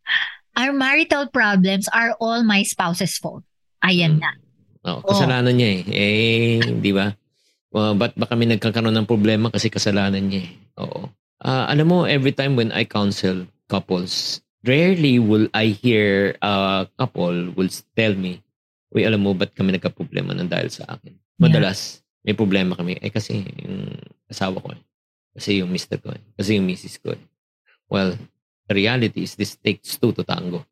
our 0.59 0.71
marital 0.71 1.25
problems 1.33 1.89
are 1.89 2.13
all 2.21 2.45
my 2.45 2.61
spouse's 2.61 3.17
fault. 3.17 3.41
Ayan 3.81 4.21
hmm. 4.21 4.23
na. 4.23 4.31
Oh, 4.83 4.99
kasalanan 5.01 5.55
oh. 5.55 5.57
niya 5.57 5.69
eh. 5.73 5.81
Eh, 5.89 6.59
di 6.77 6.91
ba? 6.93 7.09
Uh, 7.73 7.97
ba't 7.97 8.13
ba 8.13 8.29
kami 8.29 8.45
nagkakaroon 8.53 8.93
ng 8.93 9.09
problema 9.09 9.49
kasi 9.49 9.73
kasalanan 9.73 10.29
niya 10.29 10.45
eh. 10.45 10.51
Oo. 10.85 11.09
Uh, 11.43 11.65
alam 11.67 11.89
mo, 11.89 11.97
every 12.05 12.31
time 12.31 12.53
when 12.53 12.69
I 12.71 12.85
counsel 12.85 13.49
couples, 13.67 14.43
rarely 14.63 15.17
will 15.19 15.49
I 15.51 15.73
hear 15.73 16.37
a 16.39 16.85
couple 16.95 17.51
will 17.57 17.71
tell 17.97 18.13
me, 18.15 18.43
Uy, 18.93 19.09
alam 19.09 19.25
mo, 19.25 19.33
ba't 19.33 19.49
kami 19.57 19.73
nagka-problema 19.73 20.37
ng 20.37 20.45
dahil 20.45 20.69
sa 20.69 20.85
akin? 20.85 21.17
Madalas, 21.41 22.05
may 22.21 22.37
problema 22.37 22.77
kami. 22.77 23.01
Eh 23.01 23.09
kasi 23.09 23.41
yung 23.65 23.97
asawa 24.29 24.61
ko 24.61 24.69
eh. 24.69 24.81
Kasi 25.33 25.65
yung 25.65 25.73
mister 25.73 25.97
ko 25.97 26.13
eh. 26.13 26.21
Kasi 26.37 26.61
yung 26.61 26.69
misis 26.69 27.01
ko 27.01 27.17
eh. 27.17 27.23
Well, 27.89 28.13
the 28.67 28.75
reality 28.75 29.23
is 29.23 29.35
this 29.35 29.55
takes 29.55 29.97
two 29.97 30.11
to 30.13 30.23
tango. 30.23 30.65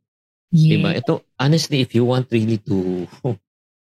Yeah. 0.51 0.77
Diba? 0.77 0.91
Ito, 0.99 1.23
honestly, 1.39 1.81
if 1.81 1.95
you 1.95 2.03
want 2.05 2.27
really 2.31 2.59
to 2.67 3.07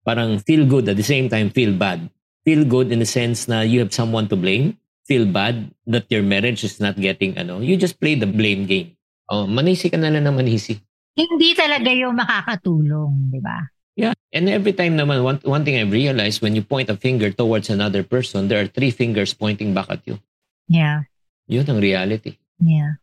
parang 0.07 0.39
feel 0.45 0.67
good 0.67 0.89
at 0.89 0.97
the 0.97 1.07
same 1.07 1.29
time 1.29 1.51
feel 1.51 1.75
bad. 1.75 2.11
Feel 2.45 2.65
good 2.69 2.93
in 2.93 3.01
the 3.01 3.09
sense 3.09 3.49
na 3.49 3.65
you 3.65 3.81
have 3.81 3.95
someone 3.95 4.29
to 4.29 4.37
blame. 4.37 4.77
Feel 5.09 5.25
bad 5.25 5.73
that 5.89 6.09
your 6.09 6.23
marriage 6.23 6.65
is 6.65 6.81
not 6.81 6.97
getting 6.97 7.37
ano. 7.37 7.61
You 7.61 7.77
just 7.77 8.01
play 8.01 8.15
the 8.15 8.29
blame 8.29 8.65
game. 8.69 8.97
Oh, 9.29 9.49
manisi 9.49 9.89
ka 9.89 9.97
na 9.97 10.13
lang 10.13 10.25
na 10.25 10.33
manisi. 10.33 10.77
Hindi 11.17 11.57
talaga 11.57 11.89
yung 11.95 12.17
makakatulong, 12.17 13.33
di 13.33 13.41
ba? 13.41 13.65
Yeah. 13.97 14.13
And 14.35 14.51
every 14.51 14.75
time 14.75 14.99
naman, 14.99 15.23
one, 15.23 15.39
one 15.47 15.65
thing 15.65 15.79
I've 15.79 15.93
realized, 15.93 16.43
when 16.43 16.57
you 16.57 16.63
point 16.63 16.91
a 16.91 16.97
finger 16.97 17.31
towards 17.31 17.71
another 17.71 18.03
person, 18.03 18.49
there 18.49 18.61
are 18.61 18.67
three 18.67 18.91
fingers 18.91 19.33
pointing 19.33 19.73
back 19.73 19.87
at 19.89 20.03
you. 20.05 20.19
Yeah. 20.67 21.07
Yun 21.47 21.71
ang 21.71 21.81
reality. 21.81 22.37
Yeah. 22.59 22.99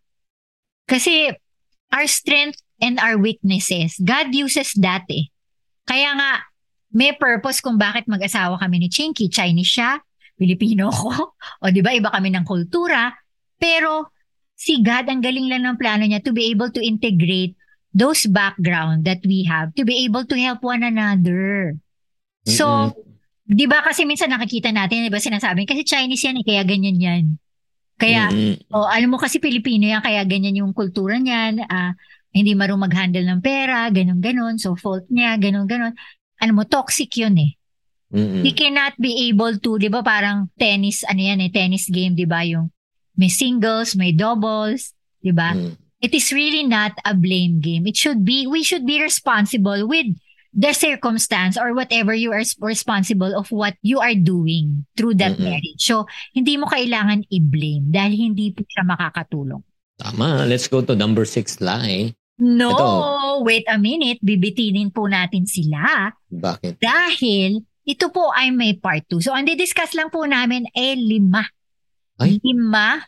Kasi 0.92 1.32
our 1.96 2.04
strength 2.12 2.60
and 2.84 3.00
our 3.00 3.16
weaknesses, 3.16 3.96
God 4.04 4.36
uses 4.36 4.76
that 4.84 5.08
eh. 5.08 5.32
Kaya 5.88 6.12
nga, 6.20 6.44
may 6.92 7.16
purpose 7.16 7.64
kung 7.64 7.80
bakit 7.80 8.12
mag-asawa 8.12 8.60
kami 8.60 8.84
ni 8.84 8.88
Chinky. 8.92 9.32
Chinese 9.32 9.72
siya, 9.72 10.04
Pilipino 10.36 10.92
ko, 10.92 11.32
o 11.64 11.72
di 11.72 11.80
ba 11.80 11.96
iba 11.96 12.12
kami 12.12 12.36
ng 12.36 12.44
kultura. 12.44 13.16
Pero 13.56 14.12
si 14.60 14.84
God, 14.84 15.08
ang 15.08 15.24
galing 15.24 15.48
lang 15.48 15.64
ng 15.64 15.80
plano 15.80 16.04
niya 16.04 16.20
to 16.20 16.36
be 16.36 16.52
able 16.52 16.68
to 16.76 16.84
integrate 16.84 17.56
those 17.96 18.28
background 18.28 19.08
that 19.08 19.24
we 19.24 19.48
have 19.48 19.72
to 19.76 19.84
be 19.88 20.04
able 20.04 20.28
to 20.28 20.36
help 20.36 20.64
one 20.64 20.84
another. 20.84 21.76
So, 22.48 22.66
mm-hmm. 22.92 23.12
'di 23.52 23.66
ba 23.68 23.84
kasi 23.84 24.08
minsan 24.08 24.32
nakikita 24.32 24.72
natin, 24.72 25.08
'di 25.08 25.12
ba 25.12 25.20
sinasabi, 25.20 25.68
kasi 25.68 25.84
Chinese 25.84 26.24
yan 26.24 26.40
eh, 26.40 26.46
kaya 26.48 26.64
ganyan 26.64 26.98
yan. 26.98 27.26
Kaya, 28.02 28.34
mm-hmm. 28.34 28.74
oh, 28.74 28.90
alam 28.90 29.14
mo 29.14 29.22
kasi 29.22 29.38
Pilipino 29.38 29.86
yan, 29.86 30.02
kaya 30.02 30.26
ganyan 30.26 30.58
yung 30.58 30.74
kultura 30.74 31.22
niyan. 31.22 31.62
Uh, 31.70 31.94
hindi 32.34 32.58
marunong 32.58 32.90
mag-handle 32.90 33.28
ng 33.30 33.42
pera, 33.46 33.86
ganun-ganon, 33.94 34.58
so 34.58 34.74
fault 34.74 35.06
niya, 35.14 35.38
ganun-ganon. 35.38 35.94
Ano 36.42 36.52
mo, 36.58 36.66
toxic 36.66 37.14
yun 37.14 37.38
eh. 37.38 37.54
Mm-mm. 38.12 38.42
He 38.42 38.52
cannot 38.58 38.98
be 38.98 39.30
able 39.30 39.56
to, 39.62 39.78
di 39.78 39.88
ba 39.88 40.02
parang 40.02 40.50
tennis, 40.58 41.06
ano 41.06 41.22
yan 41.22 41.46
eh, 41.46 41.52
tennis 41.54 41.88
game, 41.88 42.18
di 42.18 42.26
ba 42.26 42.42
yung 42.42 42.74
may 43.14 43.30
singles, 43.30 43.94
may 43.94 44.12
doubles, 44.16 44.98
di 45.22 45.30
ba? 45.30 45.54
Mm. 45.54 45.78
It 46.02 46.18
is 46.18 46.34
really 46.34 46.66
not 46.66 46.98
a 47.06 47.14
blame 47.14 47.62
game. 47.62 47.86
It 47.86 47.94
should 47.94 48.26
be, 48.26 48.50
we 48.50 48.66
should 48.66 48.90
be 48.90 48.98
responsible 48.98 49.86
with 49.86 50.10
the 50.52 50.76
circumstance 50.76 51.56
or 51.56 51.72
whatever 51.72 52.12
you 52.14 52.32
are 52.36 52.44
responsible 52.60 53.32
of 53.32 53.52
what 53.52 53.76
you 53.82 54.00
are 54.04 54.16
doing 54.16 54.86
through 55.00 55.16
that 55.16 55.40
Mm-mm. 55.40 55.48
marriage. 55.48 55.80
So, 55.80 56.06
hindi 56.36 56.60
mo 56.60 56.68
kailangan 56.68 57.28
i-blame 57.32 57.88
dahil 57.88 58.32
hindi 58.32 58.52
po 58.52 58.68
siya 58.68 58.84
makakatulong. 58.84 59.64
Tama. 60.00 60.44
Let's 60.50 60.68
go 60.68 60.84
to 60.84 60.96
number 60.98 61.24
six 61.24 61.62
lie. 61.64 62.12
No, 62.42 62.74
Ito. 62.74 62.88
wait 63.46 63.70
a 63.70 63.78
minute. 63.78 64.18
Bibitinin 64.20 64.90
po 64.90 65.06
natin 65.06 65.46
sila 65.46 66.10
Bakit? 66.26 66.82
dahil 66.82 67.62
ito 67.86 68.10
po 68.10 68.34
ay 68.34 68.50
may 68.50 68.74
part 68.74 69.06
2. 69.10 69.30
So, 69.30 69.32
ang 69.32 69.46
discuss 69.46 69.94
lang 69.94 70.10
po 70.10 70.26
namin 70.26 70.66
ay 70.74 70.98
lima. 70.98 71.46
Ay. 72.18 72.42
Lima 72.42 73.02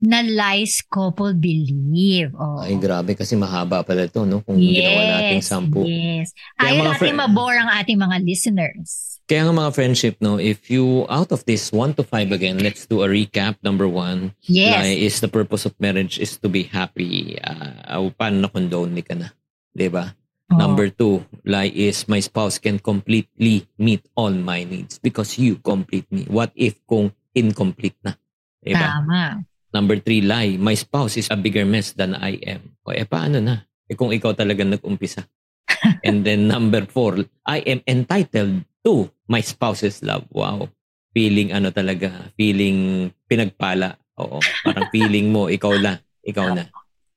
na 0.00 0.24
lies 0.24 0.80
couple 0.82 1.36
believe. 1.36 2.32
Oh. 2.32 2.64
Ay, 2.64 2.80
grabe 2.80 3.12
kasi 3.12 3.36
mahaba 3.36 3.84
pala 3.84 4.08
ito, 4.08 4.24
no? 4.24 4.40
Kung 4.40 4.56
ginawa 4.56 5.20
nating 5.20 5.44
sampu. 5.44 5.84
Yes. 5.84 6.32
Kaya 6.56 6.80
Ayaw 6.80 6.84
natin 6.88 6.98
friend- 6.98 7.20
mabore 7.20 7.56
ang 7.60 7.70
ating 7.76 8.00
mga 8.00 8.16
listeners. 8.24 9.20
Kaya 9.30 9.46
nga 9.46 9.54
mga 9.54 9.70
friendship, 9.70 10.18
no? 10.18 10.42
If 10.42 10.66
you, 10.72 11.06
out 11.06 11.30
of 11.30 11.46
this 11.46 11.70
one 11.70 11.94
to 11.94 12.02
five 12.02 12.32
again, 12.34 12.58
let's 12.58 12.82
do 12.82 13.04
a 13.04 13.08
recap. 13.08 13.60
Number 13.62 13.86
one, 13.86 14.34
Yes. 14.42 14.74
lie 14.74 14.98
is 14.98 15.22
the 15.22 15.30
purpose 15.30 15.62
of 15.62 15.76
marriage 15.78 16.18
is 16.18 16.34
to 16.42 16.50
be 16.50 16.66
happy. 16.66 17.38
Uh, 17.38 18.10
paano 18.18 18.42
na 18.42 18.50
condone 18.50 18.90
ni 18.90 19.06
ka 19.06 19.14
na? 19.14 19.30
'Di 19.70 19.86
ba? 19.86 20.16
Oh. 20.50 20.58
Number 20.58 20.90
two, 20.90 21.22
lie 21.46 21.70
is 21.70 22.10
my 22.10 22.18
spouse 22.18 22.58
can 22.58 22.82
completely 22.82 23.70
meet 23.78 24.02
all 24.18 24.34
my 24.34 24.66
needs 24.66 24.98
because 24.98 25.38
you 25.38 25.62
complete 25.62 26.10
me. 26.10 26.26
What 26.26 26.50
if 26.58 26.82
kung 26.90 27.14
incomplete 27.30 28.00
na? 28.02 28.18
'Di 28.58 28.74
ba? 28.74 28.98
Tama. 28.98 29.22
Number 29.70 30.02
three, 30.02 30.20
lie. 30.22 30.58
My 30.58 30.74
spouse 30.74 31.14
is 31.14 31.30
a 31.30 31.38
bigger 31.38 31.62
mess 31.62 31.94
than 31.94 32.18
I 32.18 32.42
am. 32.42 32.74
O 32.82 32.90
eh, 32.90 33.06
paano 33.06 33.38
na? 33.38 33.62
Eh 33.86 33.94
kung 33.94 34.10
ikaw 34.10 34.34
talaga 34.34 34.66
nag-umpisa. 34.66 35.22
And 36.06 36.26
then 36.26 36.50
number 36.50 36.82
four, 36.90 37.22
I 37.46 37.62
am 37.66 37.80
entitled 37.86 38.66
to 38.82 39.10
my 39.30 39.40
spouse's 39.40 40.02
love. 40.02 40.26
Wow. 40.34 40.70
Feeling 41.14 41.54
ano 41.54 41.70
talaga, 41.70 42.34
feeling 42.34 43.10
pinagpala. 43.30 43.94
Oo. 44.18 44.42
Parang 44.66 44.90
feeling 44.94 45.30
mo, 45.30 45.46
ikaw 45.46 45.78
na. 45.78 46.02
Ikaw 46.26 46.46
na. 46.54 46.64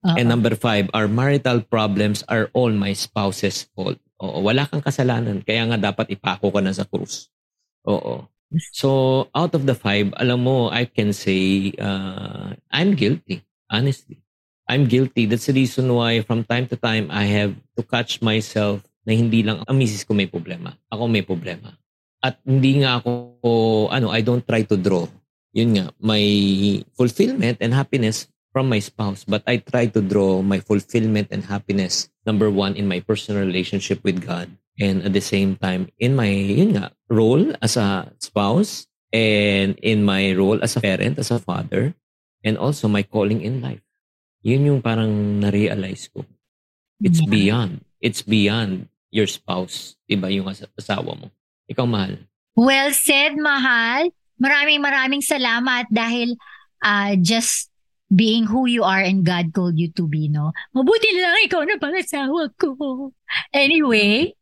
And 0.04 0.28
number 0.28 0.52
five, 0.60 0.92
our 0.92 1.08
marital 1.08 1.64
problems 1.64 2.28
are 2.28 2.52
all 2.52 2.76
my 2.76 2.92
spouse's 2.92 3.72
fault. 3.72 3.96
Oo, 4.20 4.44
wala 4.44 4.68
kang 4.68 4.84
kasalanan. 4.84 5.40
Kaya 5.48 5.64
nga 5.72 5.80
dapat 5.80 6.12
ipako 6.12 6.52
ka 6.52 6.60
na 6.60 6.76
sa 6.76 6.84
krus. 6.84 7.32
Oo. 7.88 8.28
So, 8.74 9.30
out 9.34 9.56
of 9.58 9.66
the 9.66 9.74
five, 9.74 10.14
alam 10.18 10.46
mo, 10.46 10.70
I 10.70 10.86
can 10.86 11.14
say, 11.14 11.74
uh, 11.82 12.54
I'm 12.70 12.94
guilty. 12.94 13.42
Honestly. 13.70 14.22
I'm 14.70 14.88
guilty. 14.88 15.26
That's 15.26 15.48
the 15.48 15.58
reason 15.58 15.92
why 15.92 16.22
from 16.24 16.48
time 16.48 16.68
to 16.72 16.78
time, 16.80 17.12
I 17.12 17.28
have 17.28 17.54
to 17.76 17.84
catch 17.84 18.22
myself 18.24 18.82
na 19.04 19.12
hindi 19.12 19.44
lang 19.44 19.60
ang 19.68 19.76
misis 19.76 20.08
ko 20.08 20.16
may 20.16 20.30
problema. 20.30 20.72
Ako 20.88 21.12
may 21.12 21.26
problema. 21.26 21.76
At 22.24 22.40
hindi 22.48 22.80
nga 22.80 23.04
ako, 23.04 23.12
ano, 23.92 24.08
I 24.16 24.24
don't 24.24 24.46
try 24.48 24.64
to 24.64 24.80
draw. 24.80 25.04
Yun 25.52 25.70
nga, 25.78 25.86
my 26.00 26.24
fulfillment 26.96 27.60
and 27.60 27.76
happiness 27.76 28.32
from 28.54 28.70
my 28.70 28.78
spouse, 28.80 29.26
but 29.26 29.42
I 29.50 29.58
try 29.58 29.90
to 29.90 30.00
draw 30.00 30.46
my 30.46 30.62
fulfillment 30.62 31.34
and 31.34 31.44
happiness, 31.44 32.08
number 32.24 32.54
one, 32.54 32.78
in 32.78 32.88
my 32.88 33.02
personal 33.02 33.42
relationship 33.42 34.06
with 34.06 34.22
God. 34.22 34.54
And 34.80 35.02
at 35.02 35.14
the 35.14 35.22
same 35.26 35.58
time, 35.58 35.90
in 35.98 36.16
my, 36.16 36.30
yun 36.30 36.78
nga, 36.78 36.94
role 37.10 37.54
as 37.62 37.76
a 37.78 38.14
spouse 38.22 38.86
and 39.12 39.78
in 39.82 40.06
my 40.06 40.34
role 40.38 40.62
as 40.62 40.78
a 40.78 40.82
parent, 40.82 41.18
as 41.18 41.34
a 41.34 41.42
father, 41.42 41.94
and 42.46 42.58
also 42.58 42.88
my 42.88 43.02
calling 43.02 43.42
in 43.42 43.62
life. 43.62 43.82
Yun 44.46 44.66
yung 44.66 44.82
parang 44.82 45.42
na-realize 45.42 46.10
ko. 46.14 46.26
It's 47.02 47.22
Yeah. 47.22 47.30
beyond. 47.30 47.74
It's 48.02 48.22
beyond 48.22 48.90
your 49.10 49.26
spouse. 49.30 49.98
Iba 50.10 50.30
yung 50.30 50.50
asa- 50.50 50.70
asawa 50.78 51.18
mo. 51.18 51.34
Ikaw 51.70 51.86
mahal. 51.90 52.22
Well 52.54 52.94
said, 52.94 53.34
mahal. 53.38 54.14
Maraming 54.38 54.82
maraming 54.82 55.24
salamat 55.26 55.90
dahil 55.90 56.38
ah, 56.84 57.16
just 57.18 57.73
being 58.14 58.46
who 58.46 58.70
you 58.70 58.86
are 58.86 59.02
and 59.02 59.26
God 59.26 59.50
called 59.52 59.76
you 59.76 59.90
to 59.98 60.06
be, 60.06 60.30
no? 60.30 60.54
Mabuti 60.70 61.10
lang 61.18 61.50
ikaw 61.50 61.66
na 61.66 61.82
pangasawa 61.82 62.54
ko. 62.54 63.10
Anyway, 63.50 64.38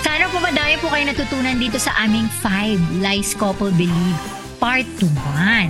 sana 0.00 0.24
po 0.32 0.40
madami 0.40 0.80
po 0.80 0.88
kayo 0.88 1.04
natutunan 1.04 1.60
dito 1.60 1.76
sa 1.76 1.92
aming 2.00 2.24
Five 2.40 2.80
Lies 3.04 3.36
Couple 3.36 3.70
Believe 3.76 4.20
Part 4.56 4.88
1. 5.04 5.68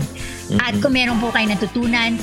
At 0.59 0.74
Mhm. 0.74 0.83
kung 0.83 0.94
meron 0.94 1.18
po 1.18 1.35
kayo 1.35 1.50
natutunan, 1.50 2.14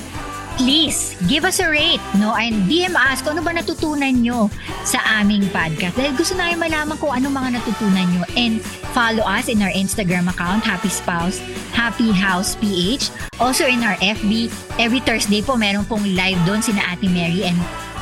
please 0.57 1.15
give 1.29 1.45
us 1.45 1.61
a 1.61 1.69
rate, 1.69 2.01
no? 2.17 2.33
And 2.33 2.65
DM 2.65 2.97
us 2.97 3.21
kung 3.21 3.37
ano 3.37 3.45
ba 3.45 3.53
natutunan 3.53 4.11
nyo 4.19 4.49
sa 4.83 4.99
aming 5.21 5.47
podcast. 5.53 5.95
Dahil 5.95 6.17
gusto 6.17 6.33
namin 6.33 6.57
malaman 6.57 6.97
kung 6.97 7.13
ano 7.13 7.29
mga 7.29 7.61
natutunan 7.61 8.05
nyo. 8.11 8.23
And 8.33 8.59
follow 8.91 9.23
us 9.23 9.47
in 9.47 9.61
our 9.61 9.71
Instagram 9.71 10.27
account, 10.27 10.65
Happy 10.65 10.89
Spouse, 10.89 11.39
Happy 11.71 12.09
House 12.09 12.57
PH. 12.57 13.13
Also 13.37 13.69
in 13.69 13.85
our 13.85 13.95
FB, 14.01 14.49
every 14.81 14.99
Thursday 14.99 15.45
po 15.45 15.55
meron 15.55 15.85
pong 15.85 16.03
live 16.17 16.41
doon 16.43 16.59
sina 16.59 16.81
Ate 16.89 17.07
Mary 17.07 17.45
and 17.45 17.55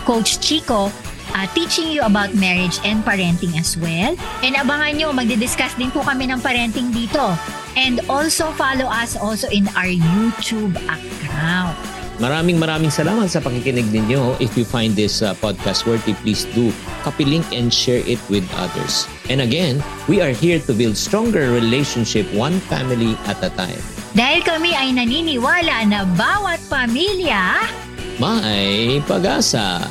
Coach 0.08 0.39
Chico 0.39 0.89
uh, 1.36 1.48
teaching 1.52 1.91
you 1.91 2.02
about 2.08 2.32
marriage 2.39 2.80
and 2.88 3.04
parenting 3.04 3.60
as 3.60 3.76
well. 3.76 4.15
And 4.39 4.56
abangan 4.56 4.96
nyo, 4.96 5.12
magdi-discuss 5.12 5.76
din 5.76 5.91
po 5.91 6.08
kami 6.08 6.32
ng 6.32 6.39
parenting 6.39 6.96
dito. 6.96 7.36
And 7.76 8.00
also 8.08 8.56
follow 8.56 8.88
us 8.88 9.20
also 9.20 9.52
in 9.52 9.68
our 9.76 9.91
YouTube 9.91 10.80
account. 10.88 11.94
Maraming 12.15 12.56
maraming 12.56 12.88
salamat 12.88 13.28
sa 13.28 13.43
pakikinig 13.43 13.91
ninyo. 13.91 14.39
If 14.39 14.56
you 14.56 14.63
find 14.63 14.95
this 14.95 15.19
uh, 15.19 15.36
podcast 15.43 15.84
worthy, 15.84 16.15
please 16.23 16.47
do 16.56 16.71
copy 17.04 17.28
link 17.28 17.43
and 17.51 17.67
share 17.67 17.99
it 18.08 18.19
with 18.32 18.47
others. 18.56 19.04
And 19.28 19.43
again, 19.43 19.84
we 20.08 20.23
are 20.23 20.32
here 20.32 20.63
to 20.63 20.71
build 20.71 20.95
stronger 20.95 21.51
relationship 21.51 22.23
one 22.32 22.63
family 22.71 23.19
at 23.28 23.43
a 23.43 23.51
time. 23.60 23.84
Dahil 24.15 24.47
kami 24.47 24.71
ay 24.71 24.95
naniniwala 24.95 25.91
na 25.91 26.08
bawat 26.15 26.63
pamilya, 26.71 27.67
May 28.15 29.04
pag-asa! 29.04 29.84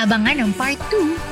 abangan 0.00 0.48
ang 0.48 0.52
part 0.56 0.80
2. 0.88 1.31